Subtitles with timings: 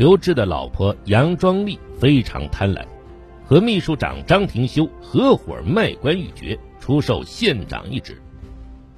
[0.00, 2.82] 刘志的老婆杨庄丽非常贪婪，
[3.44, 8.16] 和秘书长张廷修合伙卖官鬻爵，出售县长一职，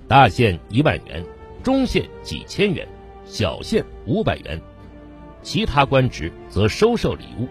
[0.07, 1.21] 大县一万元，
[1.61, 2.87] 中县几千元，
[3.25, 4.61] 小县五百元，
[5.43, 7.49] 其他官职则收受礼物，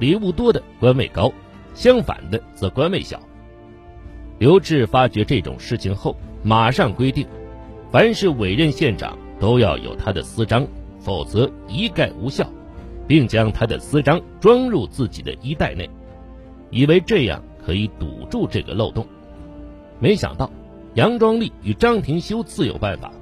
[0.00, 1.32] 礼物多的官位高，
[1.74, 3.20] 相反的则官位小。
[4.40, 7.24] 刘志发觉这种事情后，马上规定，
[7.92, 10.66] 凡是委任县长都要有他的私章，
[10.98, 12.44] 否则一概无效，
[13.06, 15.88] 并将他的私章装入自己的衣袋内，
[16.70, 19.06] 以为这样可以堵住这个漏洞。
[20.00, 20.50] 没想到，
[20.94, 23.12] 杨庄立与张廷修自有办法。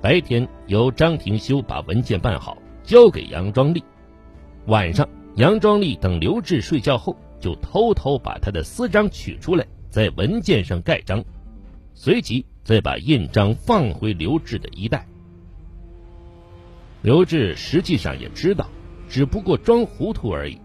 [0.00, 3.80] 白天由张廷修把文件办好，交给杨庄立；
[4.66, 9.66] 晚上，杨庄立等刘志睡觉后，就偷偷把他的私章取出来。
[9.88, 11.24] 在文件上盖章，
[11.94, 15.06] 随即再把印章放回刘志的衣袋。
[17.00, 18.68] 刘志实际上也知道，
[19.14, 20.58] 只不过装糊涂而已。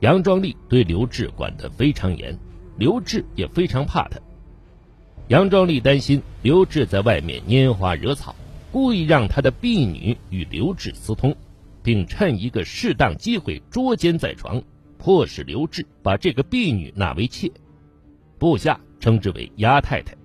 [0.00, 2.36] 杨庄丽对刘志管得非常严，
[2.76, 4.18] 刘志也非常怕他。
[5.28, 8.34] 杨庄丽担心刘志在外面拈花惹草，
[8.72, 11.32] 故意让他的婢女与刘志私通，
[11.84, 14.60] 并趁一个适当机会捉奸在床，
[14.98, 17.48] 迫使刘志把这个婢女纳为妾。
[18.40, 20.16] 部下称之为鸭太太。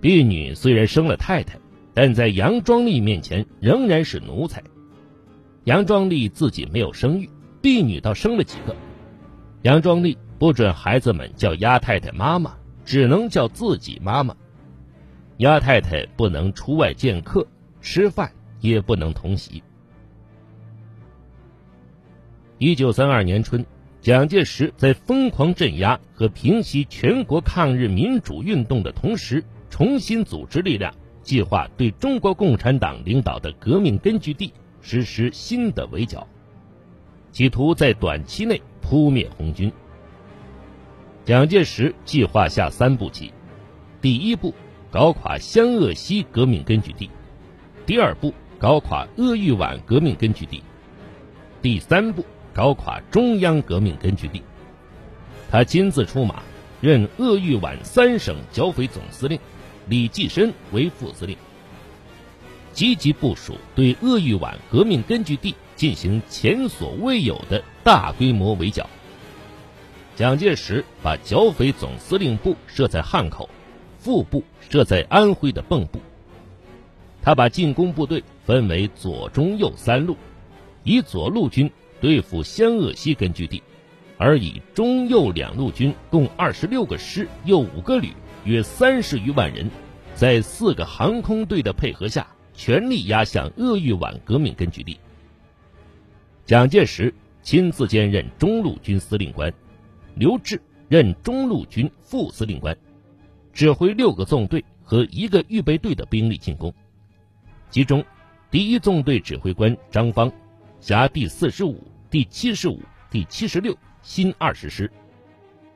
[0.00, 1.58] 婢女虽然生了太太，
[1.92, 4.62] 但在杨庄丽面前仍然是奴才。
[5.64, 7.28] 杨庄丽自己没有生育，
[7.60, 8.74] 婢女倒生了几个。
[9.62, 14.34] 杨庄丽不准孩子们叫鸭太太妈妈，只能叫自己妈妈。
[15.38, 17.46] 鸭太太不能出外见客，
[17.80, 19.62] 吃饭也不能同席。
[22.58, 23.64] 一九三二年春。
[24.00, 36.26] 蒋介石在疯狂镇压和平息全国抗日民主运动的同时，重新组织力量，计划对中国共产党领导的革命根据地实施新的围剿，
[37.32, 39.72] 企图在短期内扑灭红军。
[41.24, 43.32] 蒋介石计划下三步棋：
[44.00, 44.54] 第一步，
[44.90, 47.08] 搞垮湘鄂西革命根据地；
[47.86, 50.62] 第二步，搞垮鄂豫皖革命根据地；
[51.62, 52.24] 第三步。
[52.54, 54.42] 搞垮中央革命根据地，
[55.48, 56.42] 他亲自出马，
[56.80, 59.38] 任鄂豫皖三省剿匪总司令，
[59.86, 61.36] 李济深为副司令，
[62.78, 68.88] 积极部署对鄂豫皖革命根据地进行前所未有的大规模围剿。
[70.14, 73.50] 蒋介石把剿匪总司令部设在汉口，
[73.98, 75.98] 副部设在安徽的蚌埠。
[77.20, 80.16] 他把进攻部队分为左、中、右三路，
[80.84, 81.68] 以左路军。
[82.00, 83.60] 对付湘鄂西根据地，
[84.18, 88.12] 而以中右两路军共二十六个师又五个旅，
[88.44, 89.68] 约三十余万人，
[90.14, 92.28] 在四个航空队的配合下，
[92.58, 94.98] 全力压向鄂豫皖革命根据地。
[96.44, 99.54] 蒋介石亲自兼任中路军司令官，
[100.16, 100.58] 刘峙
[100.88, 102.76] 任中路军副司令官，
[103.52, 106.74] 指挥六个纵队和一个预备队的兵力进攻，
[107.70, 108.04] 其中
[108.50, 110.30] 第一纵队指挥官张芳。
[110.80, 111.80] 辖第四十五、
[112.10, 114.90] 第七十五、第七十六新二十师，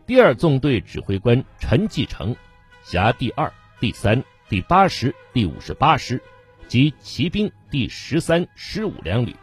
[0.04, 2.34] 第二纵队指挥官陈继承，
[2.82, 6.20] 辖第二、第三、第八师、第五十八师
[6.68, 9.34] 及骑兵第十三、十五两旅。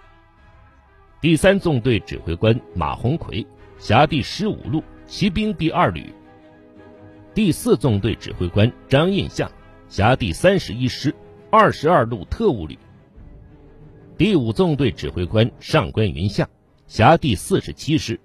[1.21, 3.45] 第三纵队指挥官马鸿逵，
[3.77, 6.13] 辖第十五路骑兵第二旅。
[7.33, 9.51] 第四纵队指挥官张印象，
[9.87, 11.13] 辖第三十一师
[11.51, 12.77] 二十二路特务旅。
[14.17, 16.49] 第五纵队指挥官上官云相，
[16.87, 18.15] 辖第四十七师；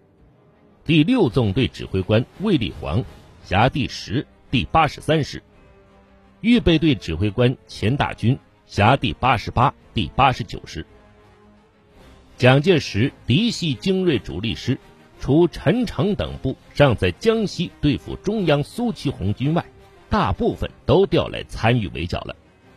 [0.85, 3.05] 第六纵队指挥官卫立煌，
[3.45, 5.39] 辖第十、第八十三师；
[6.41, 8.37] 预备队指挥官钱大军，
[8.67, 10.85] 辖第八十八、第八十九师。
[12.37, 14.79] 蒋介石嫡系精锐主力师，
[15.21, 19.65] 除陈诚等部尚在江西对付中央苏区红军外，
[20.09, 22.35] 大部分都调来参与围剿了。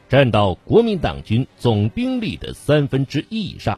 [0.10, 3.78] 占到国民党军总兵力的三分之一以上。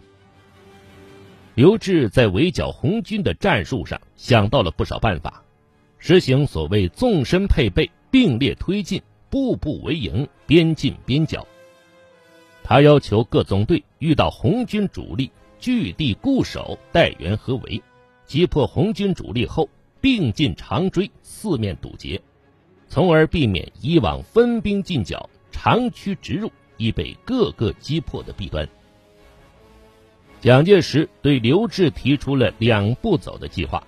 [1.56, 5.44] 刘志在围剿红军的战术上想到了不少办法，
[5.98, 11.48] 实行所谓纵深配备、并列推进、步步为营、边进边剿。
[12.70, 17.82] 他要求各纵队遇到红军主力，据地固守，待援合围，
[18.28, 19.68] 击破红军主力后，
[20.00, 22.22] 并进长追，四面堵截，
[22.88, 25.28] 从而避免以往分兵进剿。
[25.52, 28.70] 长驱直入，已被各个击破的弊端。
[30.40, 33.84] 蒋介石对刘志提出了两步走的计划：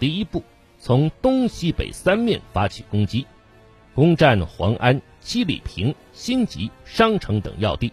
[0.00, 0.42] 第一步，
[0.80, 3.24] 从东西北三面发起攻击，
[3.94, 7.88] 攻占黄安、七里坪、新集、商城等要地；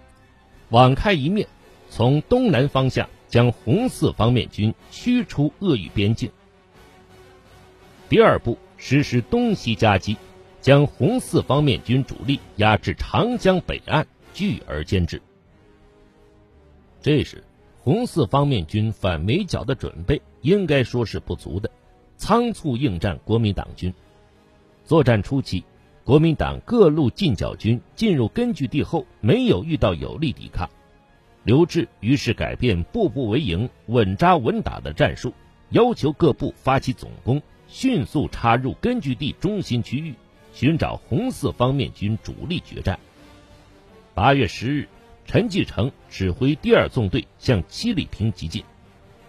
[0.70, 1.48] 网开一面，
[1.90, 6.30] 从东南方向将红四方面军驱出鄂豫边境。
[8.10, 10.18] 第二步实施东西夹击，
[10.62, 15.22] 将红四方面军主力压至长江北岸，聚而歼之。
[17.02, 17.44] 这时，
[17.80, 21.72] 红四方面军反围剿的准备应该说是不足的，
[22.18, 23.94] 仓促应战国民党军。
[24.84, 25.64] 作战初期，
[26.08, 30.70] 国民党各路进剿军进入根据地后，没有遇到有力抵抗。
[31.44, 35.34] 刘志于是改变步步为营、稳扎稳打的战术，
[35.72, 37.42] 要求各部发起总攻。
[37.68, 40.14] 迅速插入根据地中心区域，
[40.54, 42.98] 寻找红四方面军主力决战。
[44.14, 44.88] 八月十日，
[45.26, 48.64] 陈继承指挥第二纵队向七里坪急进，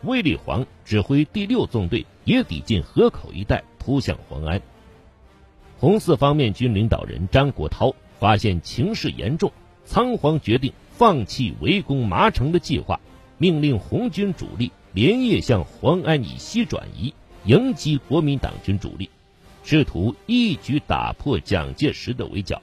[0.04, 4.62] 卫立煌指挥第六纵队也抵近河口一带，扑向黄安。
[5.78, 9.52] 红四方面军领导人张国焘发现情势严重，
[9.84, 12.98] 仓皇决定放弃围攻麻城的计划，
[13.38, 17.14] 命令红军主力连夜向黄安以西转移。
[17.44, 19.08] 迎击国民党军主力，
[19.62, 22.60] 试图一举打破蒋介石的围剿。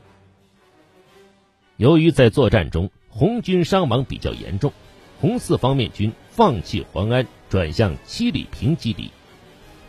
[1.77, 4.73] 由于在作战中红军伤亡比较严重，
[5.21, 9.09] 红四方面军放弃黄安，转向七里坪基地，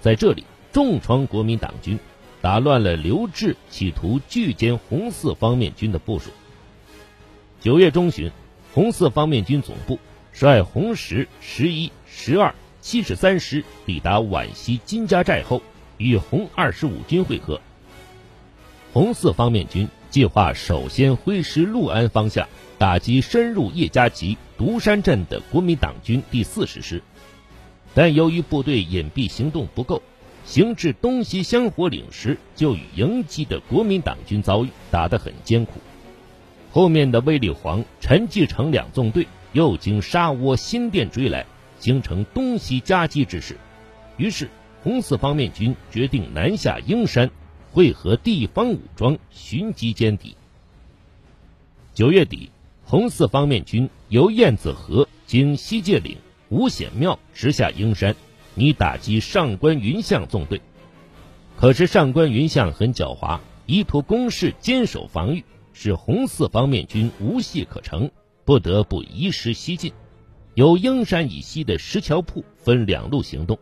[0.01, 1.99] 在这里重创国民党军，
[2.41, 6.31] 打乱了刘峙企图拒歼红四方面军的部署。
[7.61, 8.31] 九月中旬，
[8.73, 9.99] 红四方面军总部
[10.33, 12.55] 率红十、十一、十二。
[12.83, 15.61] 七十三师抵达皖西金家寨后，
[15.99, 17.61] 与红二十五军会合。
[18.93, 22.47] 红四方面军计划首先挥师六安方向，
[22.79, 27.03] 打击深入叶家集、独山镇的国民党军第四十师，
[27.93, 30.01] 但由于部队隐蔽行动不够，
[30.47, 35.73] 行至东西香火岭时，就与迎击的国民党军遭遇，打得很艰苦。
[36.71, 41.45] 后面的卫立煌、陈继承两纵队又经沙窝、新店追来。
[41.79, 43.59] 形成东西夹击之势，
[44.17, 44.49] 于是
[44.83, 47.31] 红四方面军决定南下英山，
[47.71, 50.35] 会合地方武装，寻机歼敌。
[51.93, 52.51] 九月底，
[52.83, 56.17] 红四方面军由燕子河经西界岭、
[56.49, 58.17] 五显庙直下英山，
[58.57, 60.61] 你打击上官云相纵队。
[61.57, 68.11] 可是上官云相很狡猾，意图攻势坚守防御，使红四方面军无隙可乘，
[68.45, 69.93] 不得不移师西进。
[70.55, 73.59] 由英山以西的石桥铺分两路行动。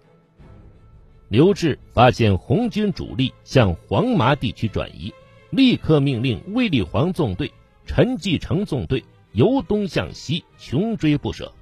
[1.29, 5.13] 刘志发现红军主力向黄麻地区转移，
[5.51, 7.53] 立刻命令卫立煌纵队、
[7.85, 11.53] 陈继承纵队由东向西穷追不舍。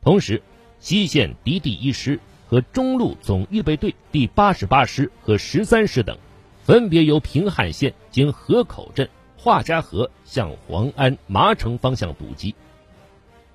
[0.00, 0.40] 同时，
[0.80, 6.18] 西线敌第一师和中路总预备队第八十八师和十三师等，
[6.62, 12.54] 分别由平汉线经河口镇、华家河向黄安、麻城方向堵击。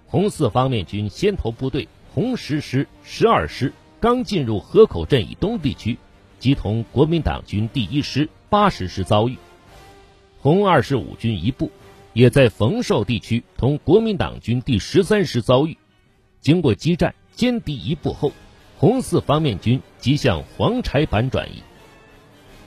[0.07, 5.99] 红四方面军先头部队红十师、十二师刚进入河口镇以东地区，
[6.39, 9.35] 即同国民党军第一师、八十师遭遇；
[10.39, 11.71] 红二十五军一部
[12.13, 15.77] 也在冯寿地区同国民党军第十三师遭遇。
[16.41, 18.31] 经过激战歼敌一部后，
[18.77, 21.61] 红四方面军即向黄柴板转移。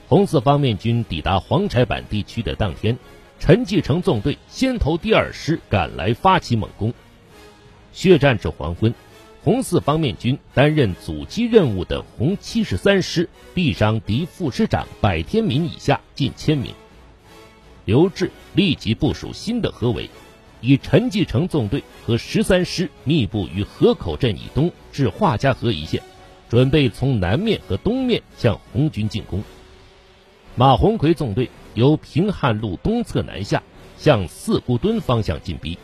[0.07, 2.97] 红四方面军抵达黄柴板地区的当天，
[3.39, 6.93] 陈继承纵队先头第二师赶来发起猛攻。
[7.93, 8.93] 血战至黄昏，
[9.43, 16.73] 红四方面军担任阻击任务的红七十三师毙伤敌副师长百天民以下近千名。
[17.85, 20.09] 刘志立即部署新的合围，
[20.63, 26.01] 以陈继承纵队和十三师密布于河口镇以东至华家河一线，
[26.49, 29.43] 准备从南面和东面向红军进攻。
[30.55, 33.61] 马鸿逵纵队由平汉路东侧南下，
[33.97, 35.77] 向四姑墩方向进逼。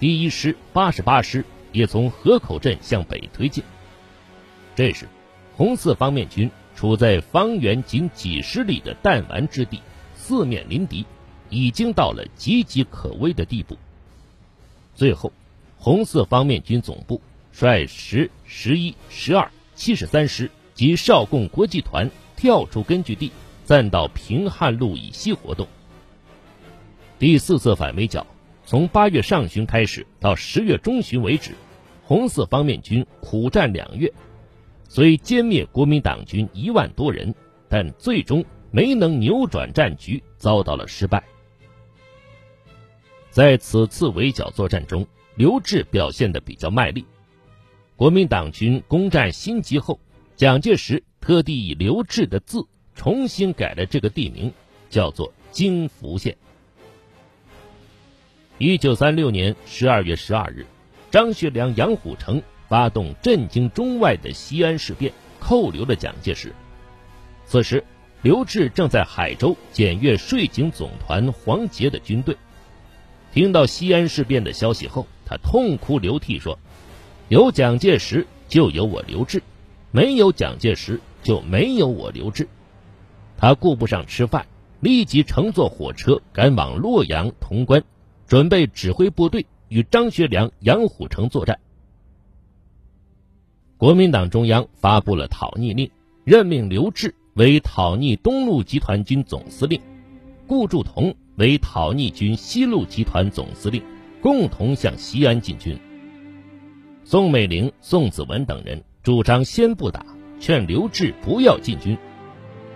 [0.00, 3.62] 第一师、八十八师也从河口镇向北推进。
[4.74, 5.08] 这时，
[5.56, 9.80] 红四方面军处在方圆仅几十里的弹丸之地，
[10.16, 11.06] 四面临敌，
[11.50, 13.76] 已经到了岌岌可危的地步。
[14.94, 15.32] 最后，
[15.78, 17.20] 红四方面军总部
[17.52, 23.30] 率十、十一、十二、七十三师及少共国际团跳出根据地，
[23.64, 25.66] 暂到平汉路以西活动。
[27.18, 28.26] 第四次反围剿。
[28.68, 31.52] 从八月上旬开始到十月中旬为止，
[32.02, 34.12] 红四方面军苦战两月，
[34.88, 37.32] 虽歼灭国民党军一万多人，
[37.68, 41.22] 但最终没能扭转战局，遭到了失败。
[43.36, 47.04] 在此次围剿作战中，刘志表现的比较卖力。
[47.94, 50.00] 国民党军攻占新集后，
[50.36, 54.50] 蒋介石特地以刘志的字重新改了这个地名，
[54.88, 56.34] 叫做京福县。
[58.56, 60.64] 一九三六年十二月十二日，
[61.10, 66.54] 张学良、杨虎城发动震惊中外的西安事变，扣留了蒋介石。
[67.44, 67.84] 此时，
[68.22, 72.34] 刘志正在海州检阅税警总团黄杰的军队。
[73.36, 76.58] 听到西安事变的消息后，他痛哭流涕说
[77.28, 79.40] ：“有蒋介石，就有我刘志；
[79.90, 82.48] 没有蒋介石，就没有我刘志。”
[83.36, 84.46] 他顾不上吃饭，
[84.80, 87.84] 立即乘坐火车赶往洛阳、潼关，
[88.26, 91.58] 准备指挥部队与张学良、杨虎城作战。
[93.76, 95.90] 国民党中央发布了讨逆令，
[96.24, 99.78] 任命刘志为讨逆东路集团军总司令，
[100.46, 103.82] 顾祝同为讨逆军西路集团总司令，
[104.20, 105.76] 共同向西安进军。
[107.04, 110.04] 宋美龄、宋子文等人主张先不打，
[110.40, 111.96] 劝刘志不要进军。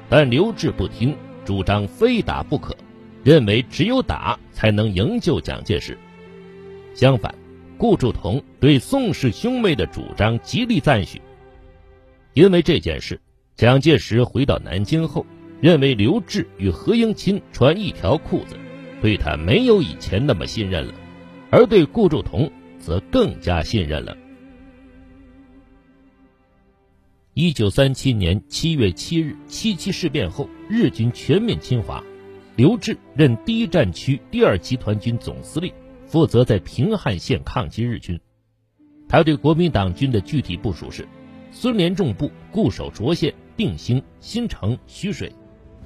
[0.09, 2.77] 但刘志不听，主张非打不可，
[3.23, 5.97] 认为只有打才能营救蒋介石。
[6.95, 7.33] 相反，
[7.79, 11.23] 顾祝同对宋氏兄妹的主张极力赞许。
[12.35, 13.21] 因为这件事，
[13.57, 15.25] 蒋介石回到南京后，
[15.61, 18.57] 认为刘志与何应钦穿一条裤子，
[19.03, 20.95] 对他没有以前那么信任了，
[21.51, 24.17] 而对顾祝同则更加信任了。
[27.35, 32.03] 一九三七年七月七日，七七事变后，日军全面侵华，
[32.57, 35.73] 刘志任第一战区第二集团军总司令，
[36.07, 38.19] 负责在平汉线抗击日军。
[39.09, 41.07] 他对国民党军的具体部署是：
[41.53, 45.31] 孙连仲部固守涿县、定兴、新城、徐水；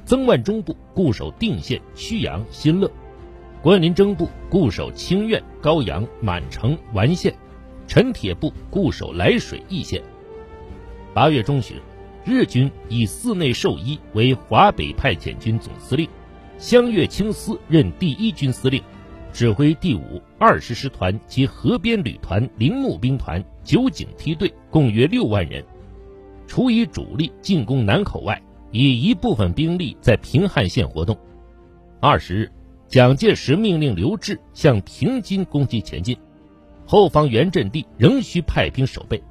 [0.05, 2.89] 曾万钟部固守定县、曲阳、新乐；
[3.63, 7.33] 关林征部固守清苑、高阳、满城、完县；
[7.87, 10.03] 陈铁部固守涞水、易县。
[11.15, 11.79] 八月中旬，
[12.25, 16.07] 日军以寺内寿一为华北派遣军总司令，
[16.59, 18.83] 湘粤清司任第一军司令，
[19.33, 25.65] 指挥第五、二十师团及河边旅团、铃木兵团、九井梯队，共约六万人。
[26.47, 28.39] 除以主力进攻南口外，
[28.77, 31.17] 以一部分兵力在平汉线活动。
[32.01, 32.51] 二十日，
[32.89, 36.19] 蒋介石命令刘志向平津攻击前进，
[36.85, 39.23] 后方原阵地仍需派兵守备。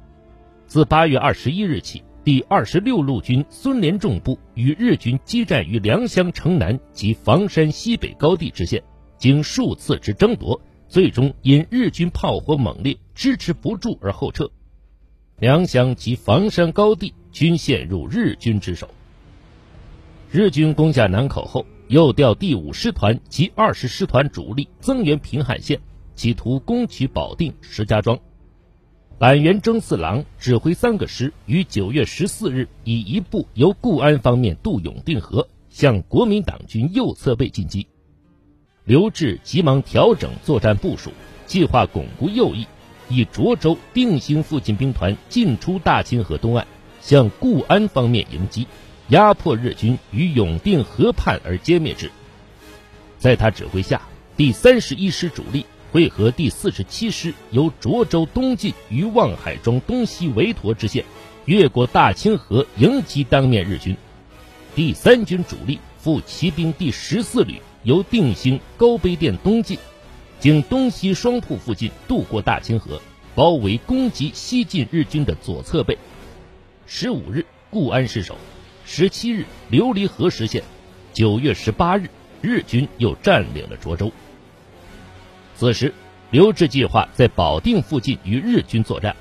[0.66, 8.82] 自八月二十一日起，第二十六路军孙连仲部与日军激战于良乡城南及房山西北高地之线，
[9.18, 10.58] 经数次之争夺，
[10.88, 14.50] 最终因日军炮火猛烈，支持不住而后撤。
[15.38, 18.88] 良乡及房山高地均陷入日军之手。
[20.36, 25.80] 日军攻下南口后，又调第五师团及二十师团主力增援平汉线，
[26.16, 28.18] 企图攻取保定、石家庄。
[29.16, 37.86] 板垣征四郎指挥三个师，于九月十四日以一部由固安方面渡永定河，向国民党军右侧背进击。
[38.82, 41.12] 刘志急忙调整作战部署，
[41.46, 42.66] 计划巩固右翼，
[43.08, 46.66] 以涿州、定兴附近兵团进出大清河东岸，
[47.00, 48.66] 向固安方面迎击，
[49.14, 52.10] 压迫日军于永定河畔而歼灭之。
[53.16, 54.02] 在他指挥下，
[54.36, 55.64] 第三十一师主力。
[55.92, 61.04] 会合第四十七师，由涿州东进于望海庄东西围陀之线，
[61.44, 63.96] 越过大清河迎击当面日军。
[64.74, 69.78] 第三军主力赴骑兵第十四旅由定兴高碑店东进，
[70.40, 73.00] 经东西双铺附近渡过大清河，
[73.36, 75.96] 包围攻击西进日军的左侧背。
[76.88, 78.34] 十五日，固安失守；
[78.86, 80.62] 十七日，琉璃河实现；
[81.12, 82.10] 九月十八日，
[82.42, 84.12] 日军又占领了涿州。
[85.56, 85.94] 此时，
[86.30, 89.16] 刘志计划在保定附近与日军作战。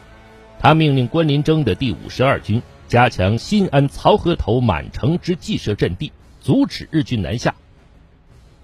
[0.60, 7.56] 他命令关林征的第五十二军加强新安曹河头满城之计设阵地，阻止日军南下。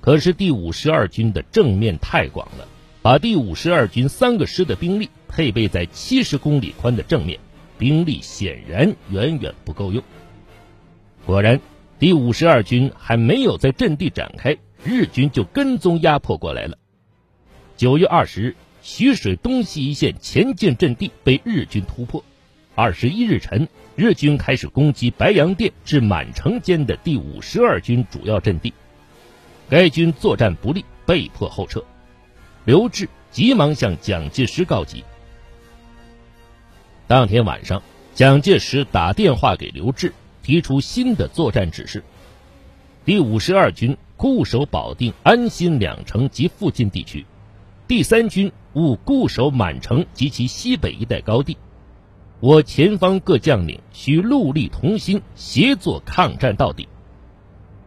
[0.02, 2.68] 可是第五十二军的正面太广了，
[3.02, 7.40] 把第五十二军三个师的兵力配备在七十公里宽的正面，
[7.78, 10.04] 兵力显然远远不够用。
[11.30, 11.62] 果然，
[12.00, 16.76] 第五十二军还没有在阵地展开，日军就跟踪压迫过来了。
[17.78, 22.26] 九月二十日，徐水东西一线前进阵地被日军突破。
[22.74, 28.74] 二十一日晨，日军开始攻击白洋淀至满城间的第五十二军主要阵地，
[29.70, 31.84] 该军作战不利，被迫后撤。
[32.66, 35.04] 刘志急忙向蒋介石告急。
[37.06, 37.84] 当天晚上，
[38.16, 40.12] 蒋介石打电话给刘志，
[40.50, 42.04] 提出新的作战指示：
[43.06, 47.24] 第五十二军固守保定、安新两城及附近地区。
[47.88, 51.56] 第三军务固守满城及其西北一带高地，
[52.40, 56.88] 我前方各将领需戮力同心，协作抗战到底。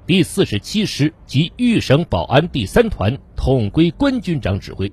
[0.07, 4.93] 第四十七师及豫省保安第三团统归关军长指挥。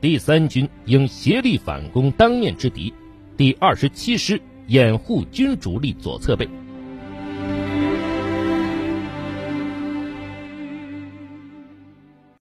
[0.00, 2.92] 第三军应协力反攻当面之敌，
[3.36, 6.48] 第二十七师掩护军主力左侧背。